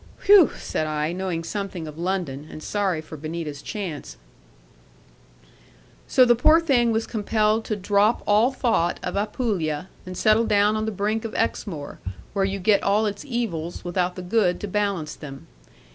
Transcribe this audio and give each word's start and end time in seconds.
'Whew!' 0.25 0.49
said 0.57 0.87
I, 0.87 1.11
knowing 1.13 1.43
something 1.43 1.87
of 1.87 1.95
London, 1.99 2.47
and 2.49 2.63
sorry 2.63 3.01
for 3.01 3.17
Benita's 3.17 3.61
chance. 3.61 4.17
'So 6.07 6.25
the 6.25 6.33
poor 6.33 6.59
thing 6.59 6.91
was 6.91 7.05
compelled 7.05 7.65
to 7.65 7.75
drop 7.75 8.23
all 8.25 8.51
thought 8.51 8.99
of 9.03 9.15
Apulia, 9.15 9.89
and 10.03 10.17
settle 10.17 10.45
down 10.45 10.75
on 10.75 10.85
the 10.87 10.91
brink 10.91 11.23
of 11.23 11.35
Exmoor, 11.35 11.99
where 12.33 12.45
you 12.45 12.57
get 12.57 12.81
all 12.81 13.05
its 13.05 13.23
evils, 13.23 13.85
without 13.85 14.15
the 14.15 14.23
good 14.23 14.59
to 14.61 14.67
balance 14.67 15.13
them. 15.13 15.45